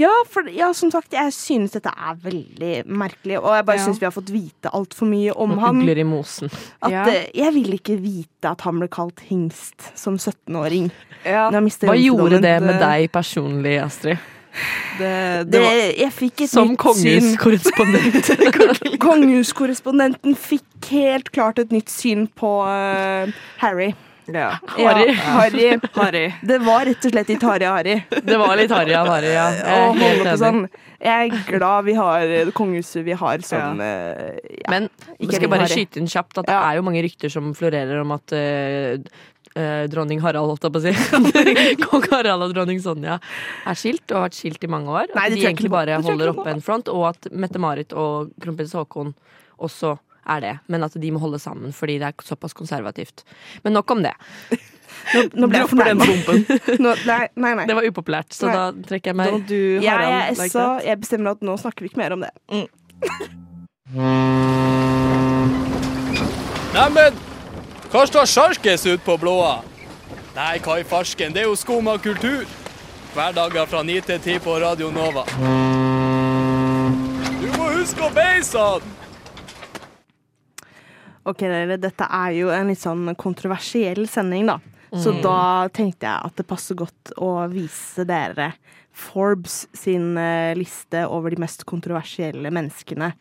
[0.00, 3.84] Ja, for ja, som sagt, jeg synes dette er veldig merkelig, og jeg bare Ja.
[3.84, 5.76] synes vi har fått vite altfor mye om Noen han.
[5.82, 6.50] ugler i mosen.
[6.82, 7.04] At Ja.
[7.06, 10.90] eh, Jeg vil ikke vite at han ble kalt hingst som 17-åring.
[11.24, 11.50] Når
[11.86, 13.97] Hva gjorde det med deg personlig, Astrid?
[14.98, 15.62] Det, Det,
[16.00, 18.32] jeg fikk et Som kongehuskorrespondent.
[19.04, 23.30] Kongehuskorrespondenten fikk helt klart et nytt syn på uh,
[23.62, 23.92] Harry.
[24.28, 24.58] Ja.
[24.74, 25.06] Harry.
[25.08, 25.78] Ja, Harry.
[25.94, 26.26] Harry.
[26.42, 27.96] Det var rett og slett litt Harry Harry.
[28.10, 29.46] Det var litt Harry av Harry, ja.
[29.96, 30.66] Jeg er sånn.
[30.98, 34.64] Jeg er glad vi har det kongehuset vi har sånn ja.
[34.66, 35.84] Men vi skal bare Harry.
[35.84, 38.98] skyte inn kjapt at det er jo mange rykter som florerer om at eh,
[39.58, 44.06] eh, dronning Harald, holdt jeg på å si, kong Harald og dronning Sonja er skilt
[44.12, 45.10] og har vært skilt i mange år.
[45.18, 49.14] Nei, de egentlig bare holder oppe en front, og at Mette-Marit og kronprins Haakon
[49.58, 49.96] også
[50.28, 50.54] er det.
[50.72, 53.24] Men at de må holde sammen fordi det er såpass konservativt.
[53.64, 54.14] Men nok om det.
[55.14, 57.64] Nå, nå ble jeg fornærma.
[57.68, 58.54] Det var upopulært, så Nei.
[58.56, 59.30] da trekker jeg meg.
[59.32, 62.24] Don't do Harald er jeg, så jeg bestemmer at nå snakker vi ikke mer om
[62.24, 62.32] det.
[66.74, 67.20] Neimen,
[67.92, 69.58] hva står sjarkes ut på blåa?
[70.36, 72.44] Nei, hva i farsken, det er jo skum av kultur.
[73.14, 75.24] Hverdager fra 9 til 10 på Radio Nova.
[77.40, 78.94] Du må huske å beise han!
[81.28, 84.58] Ok, dere, dette er jo en litt sånn kontroversiell sending, da.
[84.96, 85.22] Så Mm.
[85.22, 88.54] da tenkte jeg at det passer godt å vise dere
[88.92, 93.12] Forbes sin eh, liste over de mest kontroversielle menneskene.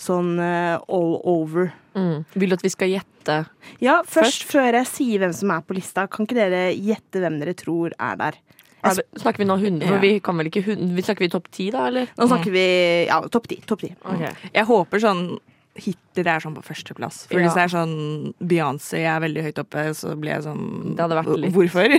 [0.00, 1.70] Sånn uh, all over.
[1.94, 2.24] Mm.
[2.34, 3.38] Vil du at vi skal gjette?
[3.82, 7.38] Ja, først, før jeg sier hvem som er på lista, kan ikke dere gjette hvem
[7.40, 8.40] dere tror er der?
[8.84, 9.86] Er det, snakker vi nå 100?
[9.88, 9.98] Ja.
[10.02, 12.10] vi kan vel ikke 100, Snakker vi topp 10, da, eller?
[12.18, 12.64] Nå snakker vi
[13.08, 13.60] ja, topp ti.
[13.64, 13.94] Topp ti.
[14.02, 14.50] Okay.
[14.52, 15.26] Jeg håper sånn
[15.74, 17.24] Hitler er sånn på førsteplass.
[17.26, 17.48] For Ja.
[17.48, 21.18] hvis det er sånn Beyoncé er veldig høyt oppe, så blir jeg sånn Det hadde
[21.18, 21.96] vært litt Hvorfor?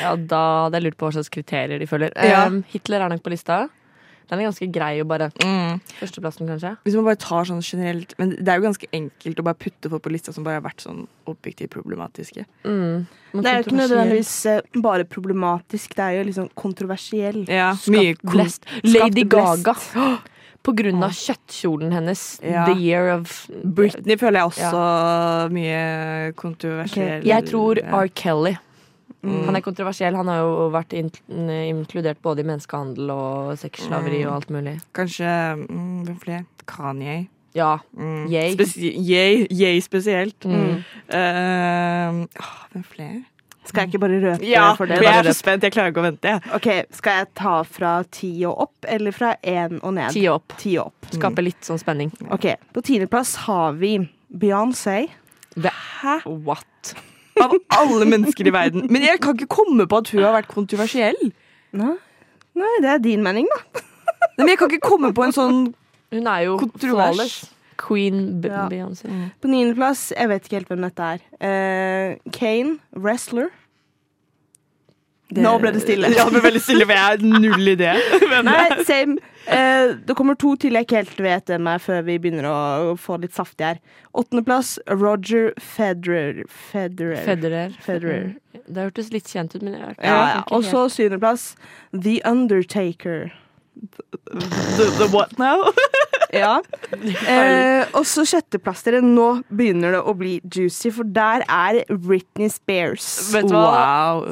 [0.00, 2.14] Ja, da hadde jeg lurt på hva slags kriterier de følger.
[2.16, 2.46] Ja.
[2.46, 3.66] Um, Hitler er nok på lista.
[4.28, 5.30] Den er ganske grei å bare
[5.98, 6.74] Førsteplassen, kanskje?
[6.84, 9.92] Hvis man bare tar sånn generelt Men det er jo ganske enkelt å bare putte
[9.92, 12.46] folk på lista som bare har vært sånn objektivt problematiske.
[12.64, 13.06] Mm.
[13.34, 17.42] Det er jo ikke nødvendigvis eh, bare problematisk, det er jo liksom kontroversiell.
[17.52, 18.68] Ja, mye blest.
[18.86, 19.26] Lady.
[19.28, 19.76] Gaga.
[20.66, 22.22] På grunn av kjøttkjolen hennes.
[22.44, 22.64] Ja.
[22.66, 24.80] The year of Britney føler jeg også
[25.54, 27.22] mye kontroversiell.
[27.24, 28.10] Jeg tror R.
[28.18, 28.56] Kelly.
[29.22, 29.40] Mm.
[29.48, 30.14] Han er kontroversiell.
[30.14, 34.76] Han har jo vært in inkludert både i menneskehandel og sexslaveri og alt mulig.
[34.94, 35.32] Kanskje
[35.64, 36.44] mm, Hvem flere?
[36.68, 37.18] Kanye.
[37.56, 37.78] Ja.
[38.30, 38.52] Yay.
[38.54, 40.46] Spesi yay, yay spesielt.
[40.46, 40.84] Mm.
[41.10, 43.24] Uh, åh, hvem flere?
[43.68, 44.96] Skal jeg ikke bare røpe Ja, for det?
[44.96, 45.64] for jeg er så spent.
[45.66, 46.34] Jeg klarer ikke å vente.
[46.56, 50.14] Ok, Skal jeg ta fra ti og opp, eller fra én og ned?
[50.14, 50.54] Ti opp.
[50.60, 51.10] Ti og opp.
[51.12, 52.14] Skaper litt sånn spenning.
[52.32, 53.98] Ok, På tiendeplass har vi
[54.32, 55.08] Beyoncé.
[55.58, 56.20] Hæ?
[56.24, 56.94] What?
[57.44, 58.86] Av alle mennesker i verden.
[58.90, 61.20] Men jeg kan ikke komme på at hun har vært kontroversiell.
[61.78, 61.94] Nei,
[62.58, 63.82] Nei det er din mening, da.
[64.38, 65.56] Nei, men jeg kan ikke komme på en sånn
[66.14, 67.38] Hun er jo Kontrovers.
[67.78, 68.64] Queen B Ja.
[68.70, 69.10] Beyoncé.
[69.38, 71.24] På niendeplass, jeg vet ikke helt hvem dette er.
[71.38, 73.52] Uh, Kane, wrestler.
[75.36, 76.08] Nå ble det stille.
[76.16, 77.92] Ja, det ble veldig stille, for jeg har null idé.
[78.48, 79.18] Nei, same.
[79.48, 82.96] Eh, det kommer to til jeg ikke helt vet hvem er, før vi begynner å,
[83.00, 83.80] få litt saftig her.
[84.12, 86.42] Åttendeplass, Roger Federer.
[86.48, 87.22] Federer.
[87.24, 87.76] Federer.
[87.84, 88.28] Federer.
[88.68, 90.42] Det hørtes litt kjent ut, men jeg har Ja, ja.
[90.52, 91.54] Og så syvendeplass,
[91.92, 93.32] The Undertaker.
[93.78, 95.72] The, the what now?
[96.34, 96.58] Ja.
[97.28, 99.00] Eh, og så sjetteplass, dere.
[99.04, 103.06] Nå begynner det å bli juicy, for der er Britney Spears.
[103.32, 103.68] Vet du hva?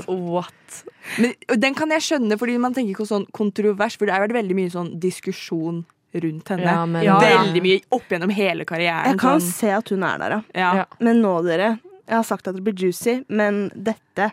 [0.06, 0.16] Wow.
[0.34, 0.80] What?
[1.20, 4.34] Men den kan jeg skjønne, fordi man tenker ikke sånn kontrovers, for det har vært
[4.38, 5.84] veldig mye sånn diskusjon
[6.16, 6.64] rundt henne.
[6.66, 7.18] Ja, men- Ja.
[7.20, 9.12] Veldig mye opp gjennom hele karrieren.
[9.12, 9.52] Jeg kan sånn.
[9.52, 10.72] se at hun er der, ja.
[10.80, 10.84] Ja.
[11.00, 11.78] Men nå, dere.
[12.08, 14.32] Jeg har sagt at det blir juicy, men dette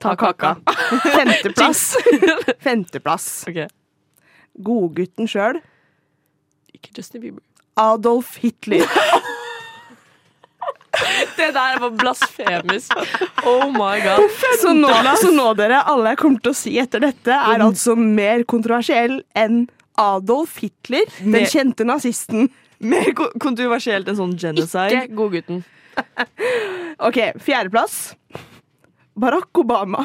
[0.00, 0.56] Ta kaka.
[1.16, 1.96] Femteplass.
[2.60, 3.30] Femteplass.
[3.48, 3.68] Okay.
[4.62, 5.60] Godgutten sjøl.
[6.86, 7.42] Ikke Justin Bieber.
[7.76, 8.86] Adolf Hitler.
[11.36, 12.92] Det der var blasfemisk.
[13.44, 14.30] Oh my god.
[14.62, 14.88] Så nå,
[15.20, 19.18] så nå, dere, alle jeg kommer til å si etter dette, er altså mer kontroversiell
[19.36, 19.66] enn
[20.00, 22.48] Adolf Hitler, den kjente nazisten.
[22.80, 25.02] Mer kontroversielt enn sånn genocide.
[25.04, 25.62] Ikke godgutten.
[27.08, 28.14] OK, fjerdeplass.
[29.16, 30.04] Barack Obama.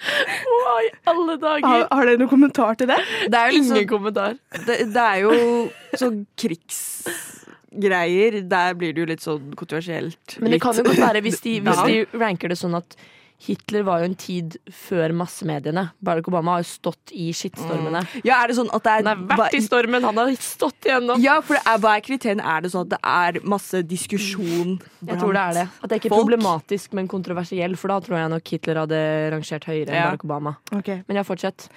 [0.00, 1.66] Hva i alle dager?
[1.66, 2.98] Har, har dere noen kommentar til det?
[3.26, 4.36] Det er jo Ingen liksom, kommentar.
[4.66, 5.32] det, det er jo
[6.00, 8.40] sånn krigsgreier.
[8.50, 10.38] Der blir det jo litt sånn kontroversielt.
[10.40, 12.96] Men det kan jo godt være, hvis de, hvis de ranker det sånn at
[13.40, 15.86] Hitler var jo en tid før massemediene.
[16.04, 18.02] Barack Obama har jo stått i skittstormene.
[18.26, 20.84] Ja, er det sånn at det er Han har vært i stormen, han har stått
[20.90, 21.22] igjennom.
[21.24, 22.44] Ja, for det er, hva er kriteriene?
[22.44, 24.74] Er det sånn at det er masse diskusjon
[25.08, 25.64] Jeg tror det er det.
[25.80, 26.20] At det er ikke folk?
[26.26, 29.00] problematisk, men kontroversiell, for da tror jeg nok Hitler hadde
[29.32, 30.04] rangert høyere enn Ja.
[30.10, 30.54] Barack Obama.
[30.82, 31.00] Okay.
[31.08, 31.70] Men ja, fortsett.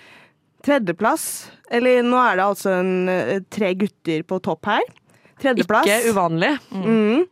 [0.68, 1.30] Tredjeplass.
[1.72, 4.84] Eller nå er det altså en, eh, tre gutter på topp her.
[5.40, 5.88] Tredjeplass.
[5.88, 6.54] Ikke uvanlig.
[6.76, 7.24] Mm.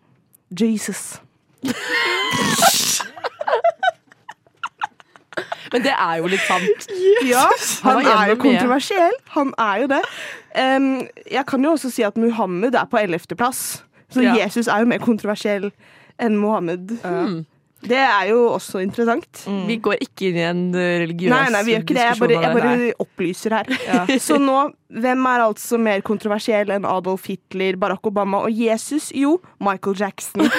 [0.55, 1.19] Jesus.
[5.71, 6.89] Men det er jo litt sant.
[7.31, 7.45] Ja,
[7.85, 9.15] han er jo kontroversiell.
[9.35, 10.01] Han er jo det.
[10.57, 10.89] Um,
[11.31, 13.83] jeg kan jo også si at Muhammed er på ellevteplass.
[14.11, 14.33] Så Ja.
[14.35, 15.69] Jesus er jo mer kontroversiell
[16.19, 16.97] enn Mohammed.
[17.05, 17.45] Mm.
[17.81, 19.39] Det er jo også interessant.
[19.65, 22.03] Vi går ikke inn i en eh, religiøs Nei, nei, vi gjør ikke det.
[22.03, 23.65] Jeg bare, jeg bare opplyser her.
[24.27, 24.57] Så nå,
[25.01, 29.09] hvem er altså mer kontroversiell enn Adolf Hitler, Barack Obama og Jesus?
[29.17, 30.45] Jo, Michael Jackson.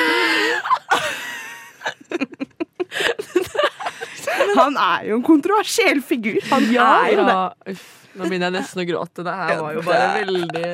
[4.63, 6.39] Han er jo en kontroversiell figur.
[6.51, 7.35] Han er jo det.
[7.35, 9.25] Ja, uff, nå begynner jeg nesten å gråte.
[9.25, 10.71] Det her var jo bare veldig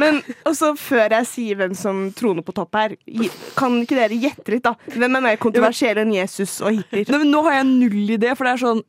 [0.00, 2.96] Men også før jeg sier hvem som troner på topp her,
[3.58, 4.74] kan ikke dere gjette litt, da?
[4.94, 7.08] Hvem er mer kontroversiell enn Jesus og Hitler?
[7.12, 8.84] Nei, men nå har jeg null idé, for det er sånn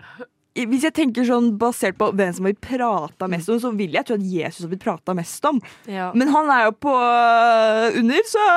[0.60, 3.94] hvis jeg tenker sånn basert på hvem som har blitt prata mest om, så vil
[3.96, 5.62] jeg tro at Jesus har blitt prata mest om.
[5.88, 6.10] ja.
[6.18, 8.48] Men han er jo på øh, under, så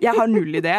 [0.00, 0.76] jeg har null idé.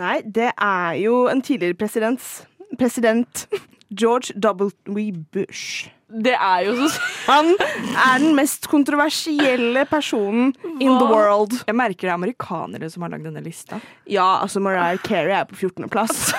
[0.00, 2.42] Nei, det er jo en tidligere presidents
[2.78, 3.46] president
[3.92, 5.12] George W.
[5.32, 5.88] Bush.
[6.12, 11.54] Det er jo så Han er den mest kontroversielle personen in the world.
[11.66, 13.80] Jeg merker det er amerikanere som har lagd denne lista.
[14.10, 16.32] Ja, altså Mariah Carey er på 14.-plass.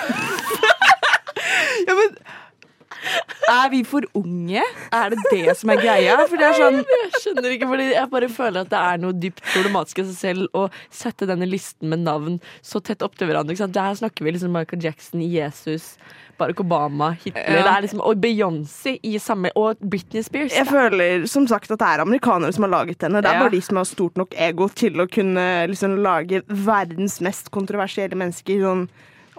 [1.84, 2.14] Ja, men
[3.50, 4.62] Er vi for unge?
[4.94, 6.14] Er det det som er greia?
[6.30, 9.42] Det er sånn Jeg skjønner ikke, fordi jeg bare føler at det er noe dypt
[9.50, 13.56] problematisk i seg selv å sette denne listen med navn så tett opp til hverandre.
[13.74, 15.94] Der snakker vi liksom Michael Jackson, Jesus,
[16.38, 17.62] Barack Obama, Hitler Ja.
[17.80, 20.52] det liksom, og Beyoncé i samme Og Britney Spears.
[20.52, 23.22] Jeg føler som sagt at det er amerikanere som har laget henne.
[23.22, 23.40] Det er Ja.
[23.40, 28.14] bare de som har stort nok ego til å kunne liksom lage verdens mest kontroversielle
[28.14, 28.88] mennesker sånn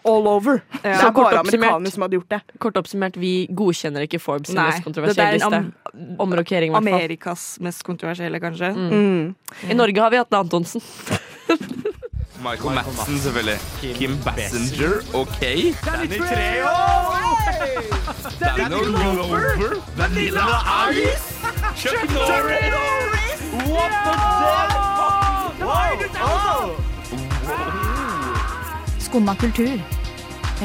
[0.06, 0.62] all over.
[0.84, 2.42] Det Så er bare amerikanere som hadde gjort det.
[2.60, 5.54] Kort oppsummert, vi godkjenner ikke Forbes Nei, mest er kontroversielle liste.
[5.54, 5.74] am-
[6.20, 6.94] Omrokering, i hvert fall.
[6.94, 8.76] Amerikas mest kontroversielle, kanskje.
[8.76, 9.36] Mm.
[9.70, 10.82] I Norge har vi Atle Antonsen.
[12.46, 13.60] Michael Madsen, selvfølgelig.
[13.98, 15.42] Kim Bassinger, OK.
[15.86, 16.74] Danny Treo!
[18.40, 19.82] Danny Glover.
[19.98, 20.46] Vanilla
[20.92, 21.26] Ice!
[21.76, 23.42] Chuck Norris!
[23.74, 24.72] What the fuck?
[25.66, 26.76] Wow!
[29.00, 29.82] Skumma kultur.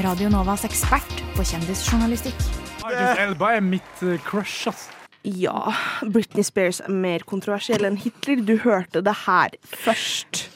[0.04, 2.48] Radio Novas ekspert på kjendisjournalistikk.
[2.84, 4.88] Idris Elba er mitt eh, crush, ass.
[5.22, 8.40] Ja, Britney Spears er mer kontroversiell enn Hitler.
[8.44, 10.46] Du hørte det her først.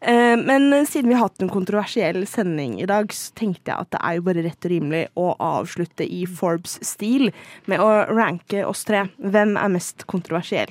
[0.00, 3.90] Eh, Men siden vi har hatt en kontroversiell sending i dag, så tenkte jeg at
[3.90, 7.30] det er jo bare rett og rimelig å avslutte i Forbes-stil
[7.66, 9.08] med å ranke oss tre.
[9.18, 10.70] Hvem er mest kontroversiell?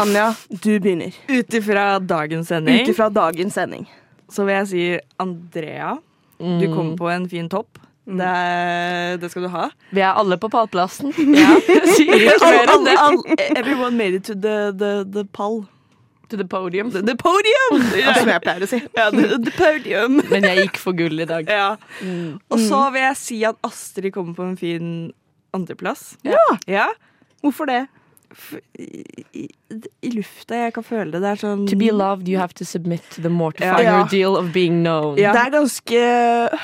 [0.00, 1.14] Anja, du begynner.
[1.28, 3.86] Ut ifra dagens sending Ut ifra dagens sending.
[4.32, 5.98] så vil jeg si Andrea.
[6.38, 6.74] Du Mm.
[6.74, 7.78] kom på en fin topp.
[8.04, 9.68] Det, det skal du ha.
[9.92, 11.12] Vi er alle på pallplassen.
[11.14, 13.50] Sier ikke mer enn det.
[13.56, 15.64] Everyone made it to the, the, the pall.
[16.34, 16.90] To the podium.
[16.90, 17.82] The, the podium!
[18.02, 18.80] Ja, som jeg pleier å si.
[18.98, 20.16] Ja, the, the podium.
[20.32, 21.46] Men jeg gikk for gull i dag.
[21.46, 21.76] Ja.
[22.50, 24.88] Og så vil jeg si at Astrid kommer på en fin
[25.54, 26.16] andreplass.
[26.26, 26.42] Ja.
[26.66, 26.88] Ja.
[27.44, 27.84] Hvorfor det?
[28.78, 29.44] I,
[30.02, 30.56] i, lufta.
[30.66, 31.20] Jeg kan føle det.
[31.24, 34.00] Det er sånn To be loved, you have to submit to the mortifying Ja.
[34.02, 35.16] ordeal of being known.
[35.16, 36.02] Det er ganske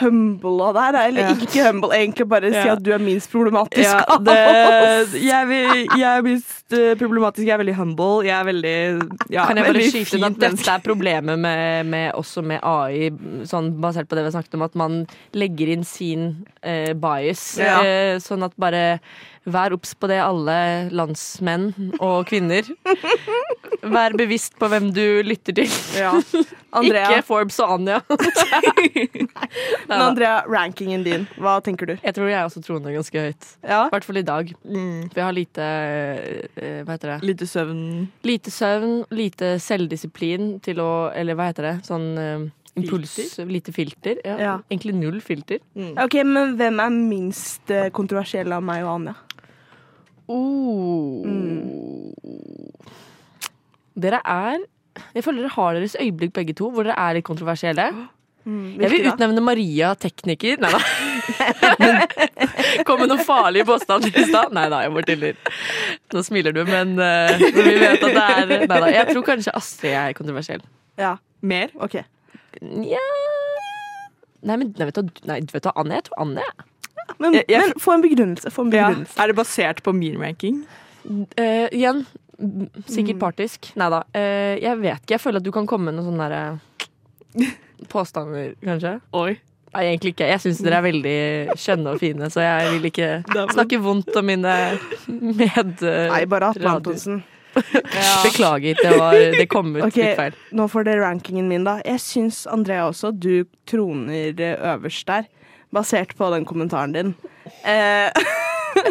[0.00, 1.00] humble av deg.
[1.08, 1.34] Eller Ja.
[1.34, 3.84] ikke humble, egentlig bare si at du er minst problematisk.
[3.84, 4.36] ja, det,
[5.22, 7.46] jeg, vil, jeg er minst eh, problematisk.
[7.46, 8.24] Jeg er veldig humble.
[8.26, 8.76] Jeg er veldig
[9.30, 13.10] ja, kan jeg bare skyte inn at dette er problemet med, med, også med AI,
[13.48, 15.00] sånn basert på det vi har snakket om, at man
[15.36, 16.30] legger inn sin
[16.64, 17.58] uh, bias.
[17.60, 17.80] Ja.
[17.84, 19.00] Eh, sånn at bare
[19.48, 20.56] vær obs på det, alle
[20.92, 22.66] landsmenn og kvinner.
[23.80, 25.70] Vær bevisst på hvem du lytter til.
[25.96, 26.12] Ja.
[26.76, 27.98] Andrea, Ikke Forbes og Anja.
[29.88, 31.94] men Andrea, rankingen din, hva tenker du?
[31.98, 33.48] Jeg tror jeg også troner ganske høyt.
[33.64, 33.80] Ja.
[33.88, 34.52] I hvert fall i dag.
[34.62, 35.08] Mm.
[35.08, 37.18] For jeg har lite eh, Hva heter det?
[37.32, 37.82] Lite søvn.
[38.28, 41.76] Lite søvn, lite selvdisiplin til å Eller hva heter det?
[41.88, 42.12] Sånn
[42.78, 43.46] Impuls, filter?
[43.50, 44.20] Lite filter.
[44.24, 44.36] Ja.
[44.38, 44.54] Ja.
[44.70, 45.58] Egentlig null filter.
[45.98, 49.16] Ok, Men hvem er minst eh, kontroversiell av meg og Anja?
[50.30, 51.26] Oh.
[51.26, 52.14] Mm.
[54.00, 54.62] Dere er
[55.16, 57.88] Jeg føler dere har deres øyeblikk begge to, hvor dere er litt kontroversielle.
[58.44, 60.60] Mm, Jeg vil utnevne Maria tekniker.
[60.62, 60.80] Nei da.
[62.88, 64.54] Kom med noen farlige påstander i stad.
[64.56, 65.34] Nei da, jeg bare tuller.
[66.14, 68.88] Nå smiler du, men uh, vi vet at det er Nei da.
[68.94, 70.64] Jeg tror kanskje Astrid er kontroversiell.
[71.00, 71.16] Ja.
[71.40, 71.72] Mer?
[71.80, 72.00] Ok.
[72.60, 73.00] Nja
[74.40, 75.98] Nei, men nei, vet du, nei, vet du Anne?
[75.98, 76.44] Jeg tror Anne.
[77.18, 78.50] Men, Jeg- jeg- men få en begrunnelse.
[78.50, 78.90] Få en Ja.
[79.18, 80.64] Er det basert på min ranking?
[81.06, 82.06] Uh, igjen,
[82.86, 83.72] sikkert partisk.
[83.76, 84.02] Nei da.
[84.14, 85.10] Uh, jeg vet ikke.
[85.16, 87.50] Jeg føler at du kan komme med noen sånne derre
[87.88, 89.00] påstander, kanskje.
[89.14, 89.38] Oi.
[89.72, 90.26] Nei, egentlig ikke.
[90.26, 93.10] Jeg syns dere er veldig skjønne og fine, så jeg vil ikke
[93.54, 94.54] snakke vondt om mine
[95.06, 95.84] med...
[96.10, 97.22] Nei, bare Atle Antonsen.
[97.50, 98.22] Ja.
[98.22, 100.34] Beklager, det, var, det kom ut okay, litt feil.
[100.54, 101.80] Nå får dere rankingen min, da.
[101.82, 105.26] Jeg syns Andrea også, du troner eh, øverst der.
[105.72, 107.14] Basert på den kommentaren din.
[107.64, 108.10] Eh,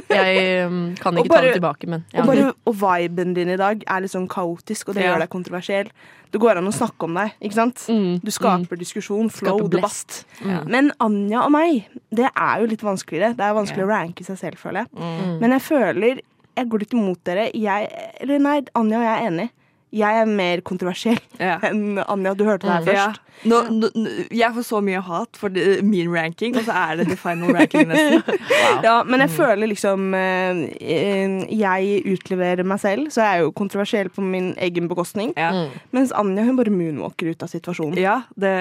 [0.09, 2.23] Jeg um, kan ikke ikke ta bare- det tilbake, men og, ja.
[2.27, 5.13] bare, og viben din i dag er litt sånn kaotisk, og det Ja.
[5.13, 5.91] gjør deg kontroversiell.
[6.29, 7.85] Det går an å snakke om deg, ikke sant?
[7.89, 10.25] Mm, Du skaper diskusjon, flow, Skaper debatt.
[10.43, 10.67] Mm.
[10.69, 13.35] Men Anja og meg, det er jo litt vanskeligere.
[13.39, 14.89] Det er vanskelig å ranke seg selv, føler jeg.
[14.99, 15.39] Mm.
[15.39, 16.19] Men jeg føler
[16.59, 17.51] Jeg går litt imot dere.
[17.55, 17.87] Jeg,
[18.19, 19.49] eller nei, Anja og jeg er enige.
[19.91, 21.57] Jeg er mer kontroversiell Ja.
[21.65, 22.35] enn Anja.
[22.37, 22.95] Du hørte det her først.
[22.95, 23.25] Ja.
[23.47, 23.87] Nå, nå,
[24.35, 25.47] jeg får så mye hat for
[25.87, 28.21] min ranking, og så er det the final ranking nesten.
[28.83, 33.53] Ja, men jeg føler liksom eh, eh, Jeg utleverer meg selv, så jeg er jo
[33.55, 35.31] kontroversiell på min egen bekostning.
[35.39, 35.53] Ja.
[35.55, 35.79] Mm.
[35.95, 37.95] Mens Anja hun bare moonwalker ut av situasjonen.
[37.97, 38.53] ja, det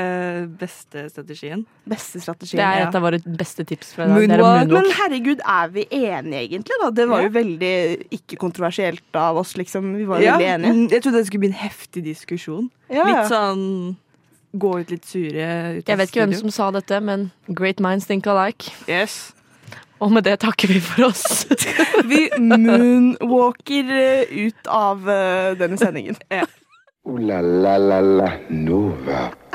[0.61, 1.67] beste strategien.
[1.89, 3.93] Beste strategien, Det er et av våre beste tips.
[3.99, 4.71] Fra Moonwalk.
[4.79, 6.91] Men herregud, er vi enige egentlig, da?
[6.95, 7.75] Det var jo veldig
[8.15, 9.95] ikke-kontroversielt av oss, liksom.
[9.99, 10.73] Vi var jo Ja, veldig enige.
[10.75, 12.69] mm, jeg trodde det skulle bli en heftig diskusjon.
[12.89, 13.09] Ja, ja.
[13.09, 13.97] Litt sånn
[14.59, 18.09] gå ut litt sure ut Jeg vet ikke hvem som sa dette, men great minds
[18.09, 18.73] think alike.
[18.89, 19.35] Yes.
[20.01, 21.47] Og med det takker vi for oss.
[22.11, 26.17] Vi moonwalker eh, ut av eh, denne sendingen.
[27.09, 29.48] Ooh la la la la Nova.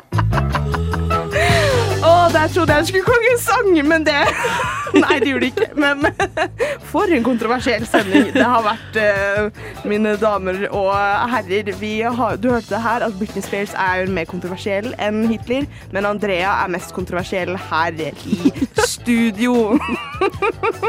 [2.32, 4.16] Der trodde jeg skulle kongen sange, men det
[5.04, 5.68] Nei, det gjorde det ikke.
[5.76, 6.06] Men
[6.92, 10.94] for en kontroversiell sending det har vært, eh, mine damer og
[11.34, 11.74] herrer.
[12.14, 16.54] Har, du hørte det her at Britney Spears er mer kontroversiell enn Hitler, men Andrea
[16.64, 18.54] er mest kontroversiell her i
[18.86, 19.80] studio.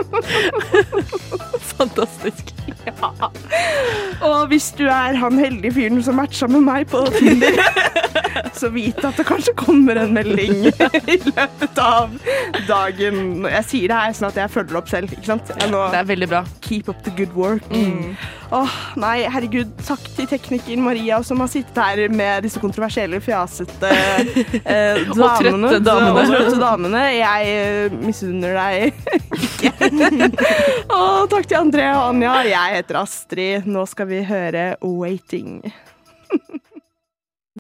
[1.74, 2.54] Fantastisk.
[4.28, 7.58] Og hvis du er han heldige fyren som matcha med meg på Tinder,
[8.58, 10.68] så vit at det kanskje kommer en melding
[11.14, 12.14] i løpet av
[12.68, 13.44] dagen.
[13.50, 16.44] Jeg sier det her sånn at jeg følger opp selv, nå Det er veldig bra.
[16.64, 17.66] keep up the good work.
[18.54, 23.90] Åh, nei, herregud, takk til tekniker Maria som har sittet her med disse kontroversielle, fjasete
[23.90, 25.72] eh, Og damene.
[25.72, 26.12] trøtte damene.
[26.22, 27.00] Og trøtte damene.
[27.16, 28.92] Jeg eh, misunner deg
[29.40, 29.72] ikke.
[30.98, 32.36] og takk til André og Anja.
[32.46, 33.66] Jeg heter Astrid.
[33.66, 35.74] Nå skal vi høre 'Waiting'.